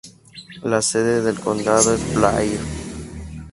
[0.63, 2.59] La sede del condado es Blair.